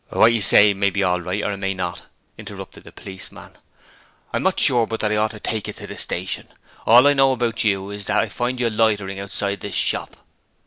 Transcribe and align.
'What 0.09 0.33
you 0.33 0.41
say 0.41 0.73
may 0.73 0.89
be 0.89 1.03
all 1.03 1.21
right 1.21 1.43
or 1.43 1.51
it 1.51 1.57
may 1.57 1.75
not,' 1.75 2.01
interrupted 2.35 2.85
the 2.85 2.91
policeman. 2.91 3.51
'I'm 4.33 4.41
not 4.41 4.59
sure 4.59 4.87
but 4.87 4.99
that 5.01 5.11
I 5.11 5.15
ought 5.17 5.29
to 5.29 5.39
take 5.39 5.67
you 5.67 5.73
to 5.73 5.85
the 5.85 5.95
station. 5.95 6.47
All 6.87 7.05
I 7.05 7.13
know 7.13 7.33
about 7.33 7.63
you 7.63 7.91
is 7.91 8.07
that 8.07 8.19
I 8.23 8.27
find 8.27 8.59
you 8.59 8.71
loitering 8.71 9.19
outside 9.19 9.59
this 9.59 9.75
shop. 9.75 10.15